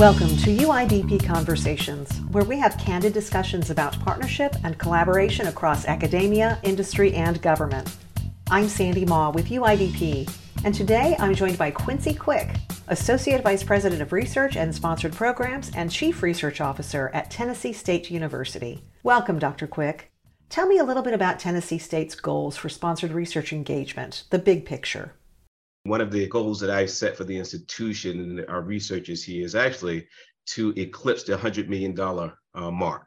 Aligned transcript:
Welcome 0.00 0.34
to 0.38 0.56
UIDP 0.56 1.26
Conversations, 1.26 2.22
where 2.30 2.44
we 2.44 2.58
have 2.58 2.78
candid 2.78 3.12
discussions 3.12 3.68
about 3.68 4.00
partnership 4.00 4.56
and 4.64 4.78
collaboration 4.78 5.48
across 5.48 5.84
academia, 5.84 6.58
industry, 6.62 7.12
and 7.12 7.42
government. 7.42 7.98
I'm 8.50 8.66
Sandy 8.66 9.04
Maw 9.04 9.28
with 9.28 9.50
UIDP, 9.50 10.34
and 10.64 10.74
today 10.74 11.16
I'm 11.18 11.34
joined 11.34 11.58
by 11.58 11.70
Quincy 11.70 12.14
Quick, 12.14 12.48
Associate 12.88 13.42
Vice 13.42 13.62
President 13.62 14.00
of 14.00 14.14
Research 14.14 14.56
and 14.56 14.74
Sponsored 14.74 15.12
Programs 15.12 15.70
and 15.76 15.92
Chief 15.92 16.22
Research 16.22 16.62
Officer 16.62 17.10
at 17.12 17.30
Tennessee 17.30 17.74
State 17.74 18.10
University. 18.10 18.82
Welcome, 19.02 19.38
Dr. 19.38 19.66
Quick. 19.66 20.10
Tell 20.48 20.66
me 20.66 20.78
a 20.78 20.84
little 20.84 21.02
bit 21.02 21.12
about 21.12 21.38
Tennessee 21.38 21.76
State's 21.76 22.14
goals 22.14 22.56
for 22.56 22.70
sponsored 22.70 23.12
research 23.12 23.52
engagement, 23.52 24.24
the 24.30 24.38
big 24.38 24.64
picture. 24.64 25.12
One 25.84 26.00
of 26.00 26.10
the 26.10 26.26
goals 26.28 26.60
that 26.60 26.70
I've 26.70 26.90
set 26.90 27.16
for 27.16 27.24
the 27.24 27.36
institution 27.36 28.20
and 28.20 28.46
our 28.48 28.60
researchers 28.60 29.24
here 29.24 29.44
is 29.44 29.54
actually 29.54 30.06
to 30.48 30.74
eclipse 30.76 31.22
the 31.22 31.36
$100 31.36 31.68
million 31.68 31.98
uh, 31.98 32.70
mark 32.70 33.06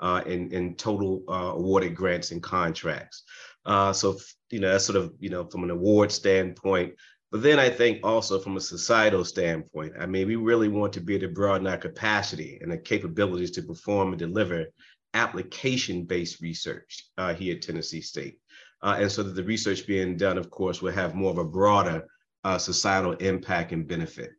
uh, 0.00 0.22
in, 0.26 0.50
in 0.52 0.74
total 0.76 1.22
uh, 1.28 1.52
awarded 1.54 1.94
grants 1.94 2.30
and 2.30 2.42
contracts. 2.42 3.24
Uh, 3.66 3.92
so, 3.92 4.16
you 4.50 4.60
know, 4.60 4.70
that's 4.70 4.86
sort 4.86 4.96
of, 4.96 5.12
you 5.18 5.28
know, 5.28 5.44
from 5.46 5.64
an 5.64 5.70
award 5.70 6.10
standpoint. 6.10 6.94
But 7.30 7.42
then 7.42 7.58
I 7.58 7.68
think 7.68 8.00
also 8.04 8.38
from 8.38 8.56
a 8.56 8.60
societal 8.60 9.24
standpoint, 9.24 9.94
I 9.98 10.06
mean, 10.06 10.28
we 10.28 10.36
really 10.36 10.68
want 10.68 10.92
to 10.94 11.00
be 11.00 11.16
able 11.16 11.28
to 11.28 11.34
broaden 11.34 11.66
our 11.66 11.76
capacity 11.76 12.58
and 12.62 12.70
the 12.70 12.78
capabilities 12.78 13.50
to 13.52 13.62
perform 13.62 14.10
and 14.10 14.18
deliver 14.18 14.66
application-based 15.14 16.40
research 16.40 17.06
uh, 17.18 17.34
here 17.34 17.56
at 17.56 17.62
Tennessee 17.62 18.00
State. 18.00 18.38
Uh, 18.82 18.96
and 19.00 19.10
so 19.10 19.22
that 19.22 19.34
the 19.34 19.44
research 19.44 19.86
being 19.86 20.16
done, 20.16 20.38
of 20.38 20.50
course, 20.50 20.82
will 20.82 20.92
have 20.92 21.14
more 21.14 21.30
of 21.30 21.38
a 21.38 21.44
broader 21.44 22.04
uh, 22.44 22.58
societal 22.58 23.12
impact 23.14 23.72
and 23.72 23.86
benefit. 23.86 24.32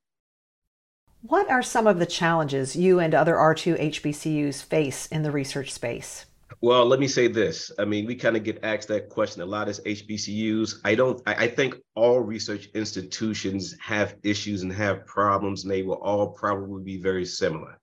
What 1.22 1.50
are 1.50 1.64
some 1.64 1.88
of 1.88 1.98
the 1.98 2.06
challenges 2.06 2.76
you 2.76 3.00
and 3.00 3.16
other 3.16 3.34
R2 3.34 3.80
HBCUs 3.80 4.64
face 4.64 5.08
in 5.08 5.24
the 5.24 5.32
research 5.32 5.72
space? 5.72 6.26
Well, 6.62 6.86
let 6.86 7.00
me 7.00 7.08
say 7.08 7.28
this. 7.28 7.72
I 7.80 7.86
mean, 7.86 8.06
we 8.06 8.16
kind 8.16 8.38
of 8.38 8.44
get 8.44 8.64
asked 8.64 8.88
that 8.90 9.10
question 9.10 9.42
a 9.42 9.46
lot 9.46 9.68
as 9.68 9.80
HBCUs. 9.82 10.82
I 10.84 10.94
don't, 10.94 11.22
I, 11.26 11.34
I, 11.46 11.48
think 11.48 11.76
all 11.96 12.20
research 12.20 12.68
institutions 12.76 13.76
have 13.80 14.16
issues 14.24 14.62
and 14.62 14.72
have 14.72 15.08
problems, 15.08 15.64
and 15.64 15.72
they 15.72 15.82
will 15.82 16.02
all 16.02 16.30
probably 16.30 16.84
be 16.84 17.02
very 17.02 17.26
similar. 17.26 17.80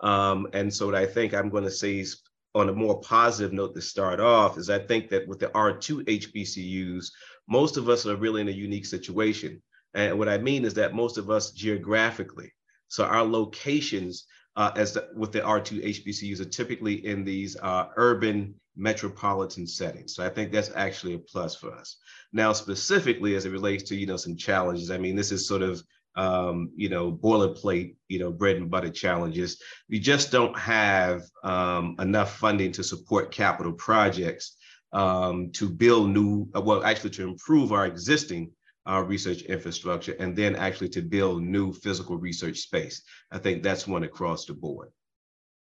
Um, 0.00 0.48
and 0.52 0.72
so, 0.72 0.86
what 0.86 0.94
I 0.96 1.06
think 1.06 1.32
I'm 1.32 1.48
going 1.48 1.64
to 1.64 1.70
say 1.70 2.00
is 2.00 2.22
on 2.54 2.68
a 2.68 2.72
more 2.72 3.00
positive 3.00 3.52
note 3.52 3.74
to 3.74 3.80
start 3.80 4.18
off 4.18 4.58
is 4.58 4.70
I 4.70 4.78
think 4.78 5.08
that 5.10 5.26
with 5.28 5.38
the 5.38 5.48
R2 5.48 6.04
HBCUs, 6.06 7.10
most 7.50 7.76
of 7.76 7.88
us 7.88 8.06
are 8.06 8.16
really 8.16 8.40
in 8.40 8.48
a 8.48 8.52
unique 8.52 8.86
situation. 8.86 9.60
And 9.92 10.18
what 10.18 10.28
I 10.28 10.38
mean 10.38 10.64
is 10.64 10.74
that 10.74 10.94
most 10.94 11.18
of 11.18 11.30
us 11.30 11.50
geographically, 11.50 12.52
so 12.88 13.04
our 13.04 13.24
locations 13.24 14.24
uh, 14.56 14.70
as 14.76 14.94
the, 14.94 15.08
with 15.16 15.32
the 15.32 15.40
R2 15.40 15.84
HBCUs 15.84 16.40
are 16.40 16.48
typically 16.48 17.04
in 17.06 17.24
these 17.24 17.56
uh, 17.60 17.86
urban 17.96 18.54
metropolitan 18.76 19.66
settings. 19.66 20.14
So 20.14 20.24
I 20.24 20.28
think 20.28 20.52
that's 20.52 20.70
actually 20.74 21.14
a 21.14 21.18
plus 21.18 21.56
for 21.56 21.72
us. 21.72 21.96
Now, 22.32 22.52
specifically 22.52 23.34
as 23.34 23.44
it 23.44 23.50
relates 23.50 23.84
to, 23.84 23.96
you 23.96 24.06
know, 24.06 24.16
some 24.16 24.36
challenges, 24.36 24.90
I 24.90 24.98
mean, 24.98 25.16
this 25.16 25.32
is 25.32 25.46
sort 25.46 25.62
of, 25.62 25.82
um, 26.16 26.70
you 26.76 26.88
know, 26.88 27.12
boilerplate, 27.12 27.96
you 28.08 28.18
know, 28.18 28.30
bread 28.32 28.56
and 28.56 28.70
butter 28.70 28.90
challenges. 28.90 29.60
We 29.88 29.98
just 29.98 30.32
don't 30.32 30.56
have 30.58 31.22
um, 31.44 31.96
enough 31.98 32.36
funding 32.36 32.72
to 32.72 32.84
support 32.84 33.32
capital 33.32 33.72
projects 33.72 34.56
um, 34.92 35.50
to 35.52 35.68
build 35.68 36.10
new, 36.10 36.48
uh, 36.54 36.60
well, 36.60 36.84
actually 36.84 37.10
to 37.10 37.28
improve 37.28 37.72
our 37.72 37.86
existing 37.86 38.50
uh, 38.88 39.02
research 39.06 39.42
infrastructure 39.42 40.16
and 40.18 40.36
then 40.36 40.56
actually 40.56 40.88
to 40.88 41.02
build 41.02 41.42
new 41.42 41.72
physical 41.72 42.16
research 42.16 42.58
space. 42.58 43.02
I 43.30 43.38
think 43.38 43.62
that's 43.62 43.86
one 43.86 44.02
across 44.02 44.46
the 44.46 44.54
board. 44.54 44.88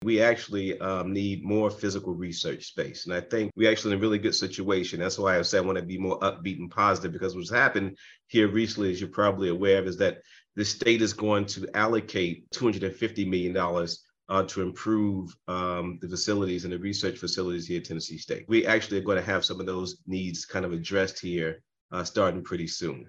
We 0.03 0.21
actually 0.21 0.79
um, 0.79 1.13
need 1.13 1.43
more 1.43 1.71
physical 1.71 2.13
research 2.13 2.65
space. 2.65 3.05
And 3.05 3.13
I 3.13 3.21
think 3.21 3.51
we're 3.55 3.71
actually 3.71 3.93
in 3.93 3.99
a 3.99 4.01
really 4.01 4.19
good 4.19 4.35
situation. 4.35 4.99
That's 4.99 5.17
why 5.17 5.39
I 5.39 5.41
said 5.41 5.63
I 5.63 5.65
want 5.65 5.77
to 5.77 5.83
be 5.83 5.97
more 5.97 6.19
upbeat 6.19 6.59
and 6.59 6.69
positive 6.69 7.13
because 7.13 7.35
what's 7.35 7.49
happened 7.49 7.97
here 8.27 8.47
recently, 8.47 8.91
as 8.91 8.99
you're 8.99 9.09
probably 9.09 9.49
aware 9.49 9.79
of, 9.79 9.87
is 9.87 9.97
that 9.97 10.19
the 10.55 10.65
state 10.65 11.01
is 11.01 11.13
going 11.13 11.45
to 11.45 11.67
allocate 11.73 12.49
$250 12.51 13.27
million 13.27 13.87
uh, 14.29 14.43
to 14.43 14.61
improve 14.61 15.35
um, 15.47 15.99
the 16.01 16.09
facilities 16.09 16.63
and 16.63 16.73
the 16.73 16.79
research 16.79 17.17
facilities 17.17 17.67
here 17.67 17.79
at 17.79 17.85
Tennessee 17.85 18.17
State. 18.17 18.45
We 18.47 18.65
actually 18.65 18.97
are 18.97 19.03
going 19.03 19.17
to 19.17 19.23
have 19.23 19.45
some 19.45 19.59
of 19.59 19.65
those 19.65 19.97
needs 20.07 20.45
kind 20.45 20.65
of 20.65 20.73
addressed 20.73 21.19
here 21.19 21.61
uh, 21.91 22.03
starting 22.03 22.43
pretty 22.43 22.67
soon. 22.67 23.07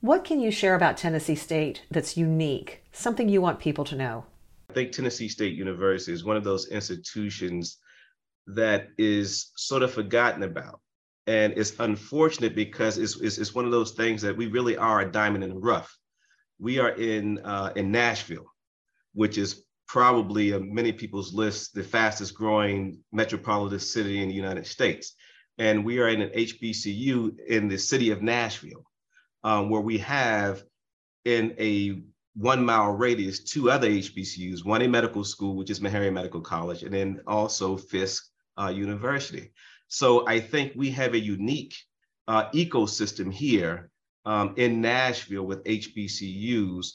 What 0.00 0.24
can 0.24 0.40
you 0.40 0.50
share 0.50 0.74
about 0.74 0.96
Tennessee 0.96 1.34
State 1.34 1.82
that's 1.90 2.16
unique, 2.16 2.82
something 2.92 3.28
you 3.28 3.40
want 3.40 3.60
people 3.60 3.84
to 3.84 3.96
know? 3.96 4.24
I 4.70 4.72
think 4.74 4.92
Tennessee 4.92 5.28
State 5.28 5.54
University 5.54 6.12
is 6.12 6.24
one 6.24 6.36
of 6.36 6.44
those 6.44 6.68
institutions 6.68 7.78
that 8.46 8.88
is 8.98 9.52
sort 9.56 9.82
of 9.82 9.92
forgotten 9.92 10.42
about. 10.42 10.80
And 11.28 11.52
it's 11.56 11.78
unfortunate 11.78 12.56
because 12.56 12.98
it's, 12.98 13.20
it's, 13.20 13.38
it's 13.38 13.54
one 13.54 13.64
of 13.64 13.70
those 13.70 13.92
things 13.92 14.22
that 14.22 14.36
we 14.36 14.48
really 14.48 14.76
are 14.76 15.02
a 15.02 15.10
diamond 15.10 15.44
in 15.44 15.50
the 15.50 15.60
rough. 15.60 15.96
We 16.58 16.80
are 16.80 16.90
in, 16.90 17.38
uh, 17.44 17.72
in 17.76 17.92
Nashville 17.92 18.51
which 19.14 19.38
is 19.38 19.64
probably 19.86 20.54
on 20.54 20.72
many 20.72 20.92
people's 20.92 21.34
lists 21.34 21.68
the 21.68 21.82
fastest 21.82 22.34
growing 22.34 22.98
metropolitan 23.12 23.78
city 23.78 24.22
in 24.22 24.28
the 24.28 24.34
United 24.34 24.66
States. 24.66 25.14
And 25.58 25.84
we 25.84 25.98
are 25.98 26.08
in 26.08 26.22
an 26.22 26.30
HBCU 26.30 27.38
in 27.46 27.68
the 27.68 27.76
city 27.76 28.10
of 28.10 28.22
Nashville, 28.22 28.84
um, 29.44 29.68
where 29.68 29.82
we 29.82 29.98
have 29.98 30.62
in 31.24 31.54
a 31.58 32.02
one 32.34 32.64
mile 32.64 32.92
radius 32.92 33.40
two 33.40 33.70
other 33.70 33.88
HBCUs, 33.88 34.64
one 34.64 34.82
a 34.82 34.88
medical 34.88 35.24
school, 35.24 35.56
which 35.56 35.70
is 35.70 35.80
Meharry 35.80 36.12
Medical 36.12 36.40
College, 36.40 36.82
and 36.82 36.94
then 36.94 37.20
also 37.26 37.76
Fisk 37.76 38.24
uh, 38.58 38.68
University. 38.68 39.52
So 39.88 40.26
I 40.26 40.40
think 40.40 40.72
we 40.74 40.90
have 40.92 41.12
a 41.12 41.20
unique 41.20 41.74
uh, 42.26 42.48
ecosystem 42.52 43.30
here 43.30 43.90
um, 44.24 44.54
in 44.56 44.80
Nashville 44.80 45.44
with 45.44 45.64
HBCUs 45.64 46.92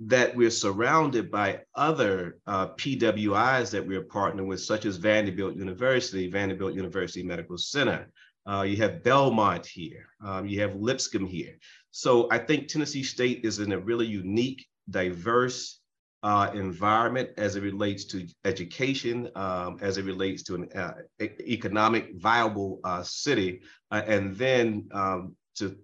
that 0.00 0.34
we're 0.34 0.50
surrounded 0.50 1.30
by 1.30 1.60
other 1.74 2.38
uh, 2.46 2.68
PWIs 2.68 3.70
that 3.70 3.86
we're 3.86 4.04
partnering 4.04 4.46
with, 4.46 4.60
such 4.60 4.86
as 4.86 4.96
Vanderbilt 4.96 5.56
University, 5.56 6.30
Vanderbilt 6.30 6.74
University 6.74 7.22
Medical 7.22 7.58
Center. 7.58 8.10
Uh, 8.46 8.62
you 8.62 8.78
have 8.78 9.04
Belmont 9.04 9.66
here. 9.66 10.06
Um, 10.24 10.46
you 10.46 10.60
have 10.60 10.74
Lipscomb 10.74 11.26
here. 11.26 11.58
So 11.90 12.28
I 12.30 12.38
think 12.38 12.68
Tennessee 12.68 13.02
State 13.02 13.44
is 13.44 13.58
in 13.58 13.72
a 13.72 13.78
really 13.78 14.06
unique, 14.06 14.66
diverse 14.88 15.80
uh, 16.22 16.50
environment 16.54 17.30
as 17.36 17.56
it 17.56 17.62
relates 17.62 18.04
to 18.06 18.26
education, 18.44 19.30
um, 19.34 19.78
as 19.82 19.98
it 19.98 20.04
relates 20.04 20.42
to 20.44 20.54
an 20.54 20.68
uh, 20.74 20.94
economic 21.20 22.14
viable 22.16 22.80
uh, 22.84 23.02
city, 23.02 23.60
uh, 23.90 24.02
and 24.06 24.36
then 24.36 24.88
um, 24.92 25.36
to 25.56 25.76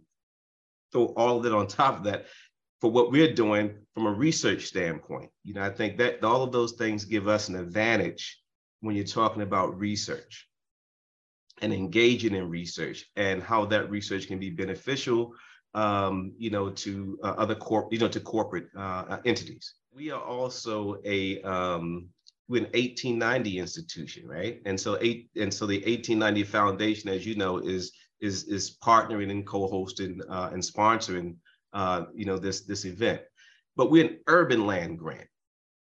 throw 0.92 1.06
all 1.16 1.38
of 1.38 1.46
it 1.46 1.52
on 1.52 1.66
top 1.66 1.98
of 1.98 2.04
that, 2.04 2.26
for 2.80 2.90
what 2.90 3.10
we're 3.10 3.32
doing 3.32 3.74
from 3.94 4.06
a 4.06 4.12
research 4.12 4.66
standpoint. 4.66 5.30
You 5.44 5.54
know, 5.54 5.62
I 5.62 5.70
think 5.70 5.96
that 5.98 6.22
all 6.22 6.42
of 6.42 6.52
those 6.52 6.72
things 6.72 7.04
give 7.04 7.28
us 7.28 7.48
an 7.48 7.56
advantage 7.56 8.38
when 8.80 8.94
you're 8.94 9.04
talking 9.04 9.42
about 9.42 9.78
research 9.78 10.46
and 11.62 11.72
engaging 11.72 12.34
in 12.34 12.50
research 12.50 13.06
and 13.16 13.42
how 13.42 13.64
that 13.66 13.90
research 13.90 14.26
can 14.26 14.38
be 14.38 14.50
beneficial, 14.50 15.32
um, 15.74 16.32
you 16.36 16.50
know, 16.50 16.70
to 16.70 17.18
uh, 17.22 17.34
other 17.38 17.54
corp, 17.54 17.92
you 17.92 17.98
know, 17.98 18.08
to 18.08 18.20
corporate 18.20 18.68
uh, 18.76 19.18
entities. 19.24 19.74
We 19.92 20.10
are 20.10 20.20
also 20.20 21.00
a 21.04 21.40
um, 21.42 22.08
we're 22.48 22.58
an 22.58 22.70
1890 22.74 23.58
institution, 23.58 24.28
right? 24.28 24.60
And 24.66 24.78
so 24.78 24.98
eight, 25.00 25.30
and 25.36 25.52
so 25.52 25.66
the 25.66 25.78
1890 25.78 26.44
Foundation, 26.44 27.10
as 27.10 27.26
you 27.26 27.34
know, 27.34 27.58
is 27.58 27.92
is 28.20 28.44
is 28.44 28.76
partnering 28.84 29.30
and 29.30 29.46
co-hosting 29.46 30.20
uh, 30.28 30.50
and 30.52 30.62
sponsoring 30.62 31.36
uh, 31.76 32.06
you 32.14 32.24
know, 32.24 32.38
this, 32.38 32.62
this 32.62 32.86
event. 32.86 33.20
But 33.76 33.90
we're 33.90 34.06
an 34.06 34.18
urban 34.28 34.66
land 34.66 34.98
grant, 34.98 35.28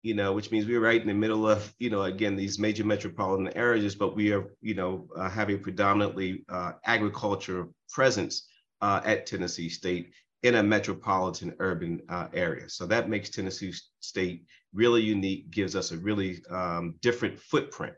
you 0.04 0.14
know, 0.14 0.34
which 0.34 0.52
means 0.52 0.66
we're 0.66 0.82
right 0.82 1.02
in 1.02 1.08
the 1.08 1.14
middle 1.14 1.50
of, 1.50 1.74
you 1.80 1.90
know, 1.90 2.04
again, 2.04 2.36
these 2.36 2.60
major 2.60 2.84
metropolitan 2.84 3.56
areas, 3.56 3.96
but 3.96 4.14
we 4.14 4.34
are, 4.34 4.54
you 4.62 4.74
know, 4.74 5.08
uh, 5.16 5.30
have 5.30 5.50
a 5.50 5.58
predominantly 5.58 6.44
uh, 6.50 6.74
agriculture 6.84 7.70
presence 7.90 8.50
uh, 8.82 9.00
at 9.06 9.26
Tennessee 9.26 9.70
State 9.70 10.12
in 10.44 10.56
a 10.56 10.64
metropolitan 10.64 11.56
urban 11.60 12.02
uh, 12.10 12.28
area. 12.34 12.68
So 12.68 12.86
that 12.88 13.10
makes 13.10 13.30
Tennessee 13.30 13.74
State 14.02 14.44
really 14.74 15.02
unique, 15.02 15.50
gives 15.50 15.78
us 15.78 15.94
a 15.94 15.98
really 15.98 16.44
um, 16.50 16.96
different 17.02 17.40
footprint, 17.40 17.96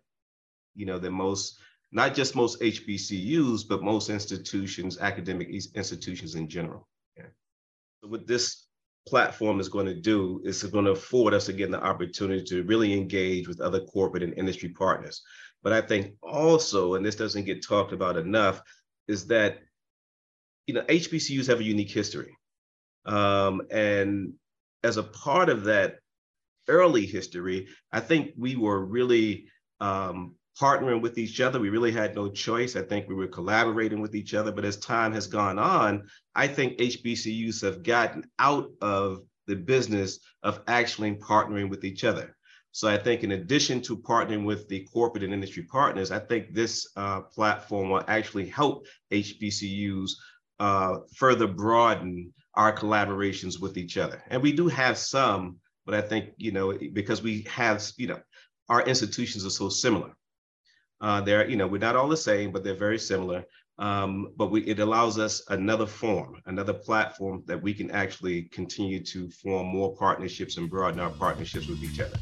you 0.76 0.86
know, 0.86 1.00
than 1.00 1.14
most, 1.14 1.60
not 1.92 2.14
just 2.14 2.36
most 2.36 2.62
HBCUs, 2.62 3.68
but 3.68 3.82
most 3.82 4.12
institutions, 4.12 5.00
academic 5.00 5.50
institutions 5.50 6.36
in 6.36 6.48
general 6.48 6.88
what 8.02 8.28
this 8.28 8.68
platform 9.08 9.60
is 9.60 9.70
going 9.70 9.86
to 9.86 9.96
do 9.96 10.42
is 10.44 10.64
going 10.64 10.86
to 10.86 10.92
afford 10.92 11.34
us 11.34 11.50
again 11.50 11.72
the 11.72 11.84
opportunity 11.84 12.44
to 12.44 12.64
really 12.64 12.94
engage 12.94 13.48
with 13.48 13.62
other 13.62 13.82
corporate 13.82 14.24
and 14.24 14.38
industry 14.38 14.70
partners. 14.70 15.22
But 15.64 15.74
I 15.74 15.82
think 15.82 16.16
also, 16.22 16.96
and 16.96 17.06
this 17.06 17.16
doesn't 17.16 17.46
get 17.46 17.66
talked 17.66 17.94
about 17.94 18.18
enough, 18.18 18.62
is 19.08 19.28
that 19.28 19.60
you 20.68 20.74
know 20.74 20.82
HBCUs 20.84 21.48
have 21.48 21.60
a 21.60 21.64
unique 21.64 21.92
history, 21.92 22.36
um, 23.06 23.62
and 23.72 24.34
as 24.84 24.98
a 24.98 25.04
part 25.04 25.50
of 25.50 25.66
that 25.66 25.98
early 26.68 27.06
history, 27.06 27.68
I 27.92 28.00
think 28.00 28.32
we 28.38 28.56
were 28.56 28.84
really 28.84 29.48
um, 29.80 30.36
partnering 30.60 31.02
with 31.02 31.18
each 31.18 31.40
other. 31.40 31.60
We 31.60 31.70
really 31.70 31.92
had 31.92 32.16
no 32.16 32.30
choice. 32.30 32.76
I 32.76 32.82
think 32.82 33.08
we 33.08 33.16
were 33.16 33.28
collaborating 33.28 34.02
with 34.02 34.16
each 34.16 34.34
other. 34.34 34.52
But 34.52 34.66
as 34.66 34.78
time 34.78 35.14
has 35.14 35.28
gone 35.28 35.60
on, 35.60 36.08
I 36.36 36.48
think 36.48 36.78
HBCUs 36.78 37.62
have 37.62 37.84
gotten 37.84 38.26
out 38.40 38.70
of 38.82 39.22
the 39.48 39.56
business 39.56 40.20
of 40.44 40.62
actually 40.68 41.16
partnering 41.16 41.70
with 41.70 41.84
each 41.84 42.04
other. 42.04 42.36
So 42.74 42.88
I 42.88 42.98
think 42.98 43.24
in 43.24 43.34
addition 43.34 43.82
to 43.82 43.98
partnering 43.98 44.46
with 44.46 44.68
the 44.70 44.88
corporate 44.94 45.24
and 45.24 45.34
industry 45.34 45.64
partners, 45.64 46.10
I 46.12 46.20
think 46.20 46.54
this 46.54 46.88
uh, 46.96 47.22
platform 47.22 47.90
will 47.90 48.04
actually 48.08 48.48
help 48.48 48.86
HBCUs 49.12 50.12
uh, 50.60 50.98
further 51.16 51.48
broaden 51.48 52.34
our 52.54 52.74
collaborations 52.76 53.60
with 53.60 53.78
each 53.78 53.98
other. 53.98 54.24
And 54.30 54.42
we 54.42 54.54
do 54.54 54.68
have 54.68 54.98
some, 54.98 55.58
but 55.86 55.96
I 55.96 56.02
think, 56.02 56.30
you 56.38 56.52
know, 56.52 56.78
because 56.94 57.22
we 57.22 57.42
have, 57.50 57.84
you 57.98 58.08
know, 58.08 58.20
our 58.70 58.82
institutions 58.84 59.46
are 59.46 59.50
so 59.50 59.68
similar. 59.68 60.12
Uh, 61.02 61.20
they're, 61.20 61.50
you 61.50 61.58
know, 61.58 61.68
we're 61.68 61.80
not 61.80 61.96
all 61.96 62.08
the 62.08 62.16
same, 62.16 62.52
but 62.52 62.64
they're 62.64 62.76
very 62.76 63.00
similar. 63.00 63.44
Um, 63.80 64.34
but 64.38 64.52
we, 64.52 64.62
it 64.62 64.80
allows 64.80 65.18
us 65.18 65.42
another 65.50 65.88
form, 65.88 66.40
another 66.46 66.74
platform 66.74 67.44
that 67.48 67.60
we 67.60 67.74
can 67.74 67.90
actually 67.90 68.44
continue 68.44 69.04
to 69.06 69.30
form 69.30 69.68
more 69.68 69.96
partnerships 69.96 70.58
and 70.58 70.70
broaden 70.70 71.00
our 71.00 71.10
partnerships 71.10 71.68
with 71.68 71.84
each 71.84 72.00
other. 72.00 72.18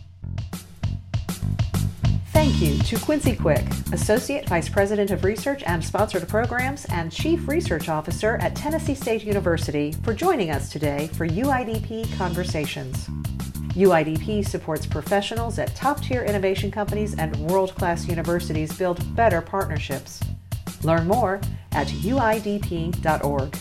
Thank 2.32 2.62
you 2.62 2.78
to 2.84 2.98
Quincy 3.04 3.36
Quick, 3.36 3.66
Associate 3.92 4.48
Vice 4.48 4.70
President 4.70 5.12
of 5.12 5.26
Research 5.26 5.64
and 5.66 5.84
Sponsored 5.84 6.28
Programs 6.30 6.86
and 6.86 7.12
Chief 7.12 7.46
Research 7.50 7.90
Officer 7.90 8.38
at 8.38 8.56
Tennessee 8.56 8.96
State 8.96 9.26
University, 9.26 9.92
for 10.04 10.14
joining 10.14 10.52
us 10.52 10.70
today 10.72 11.10
for 11.14 11.28
UIDP 11.28 12.16
Conversations. 12.18 13.10
UIDP 13.80 14.46
supports 14.46 14.86
professionals 14.86 15.58
at 15.58 15.74
top 15.74 16.02
tier 16.02 16.24
innovation 16.24 16.70
companies 16.70 17.18
and 17.18 17.34
world 17.50 17.74
class 17.76 18.08
universities 18.08 18.78
build 18.78 19.16
better 19.16 19.40
partnerships. 19.40 20.20
Learn 20.84 21.08
more 21.08 21.40
at 21.72 21.88
uidp.org. 21.88 23.58